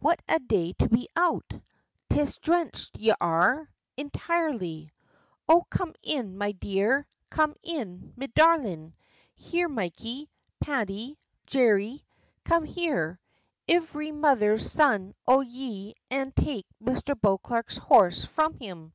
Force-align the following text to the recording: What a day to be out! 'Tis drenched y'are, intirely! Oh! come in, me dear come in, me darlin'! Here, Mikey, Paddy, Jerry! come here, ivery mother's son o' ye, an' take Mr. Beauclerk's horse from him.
What 0.00 0.20
a 0.28 0.40
day 0.40 0.72
to 0.80 0.88
be 0.88 1.08
out! 1.14 1.48
'Tis 2.10 2.36
drenched 2.38 2.98
y'are, 2.98 3.70
intirely! 3.96 4.90
Oh! 5.48 5.62
come 5.70 5.94
in, 6.02 6.36
me 6.36 6.52
dear 6.54 7.06
come 7.30 7.54
in, 7.62 8.12
me 8.16 8.26
darlin'! 8.26 8.92
Here, 9.36 9.68
Mikey, 9.68 10.28
Paddy, 10.58 11.16
Jerry! 11.46 12.04
come 12.42 12.64
here, 12.64 13.20
ivery 13.70 14.10
mother's 14.10 14.68
son 14.68 15.14
o' 15.28 15.42
ye, 15.42 15.94
an' 16.10 16.32
take 16.32 16.66
Mr. 16.82 17.14
Beauclerk's 17.20 17.76
horse 17.76 18.24
from 18.24 18.54
him. 18.54 18.94